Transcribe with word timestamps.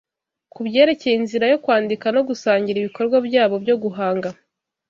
kubyerekeye 0.53 1.15
inzira 1.17 1.45
yo 1.51 1.57
kwandika 1.63 2.05
no 2.15 2.21
gusangira 2.29 2.77
ibikorwa 2.79 3.17
byabo 3.27 3.55
byo 3.63 3.75
guhanga 3.83 4.29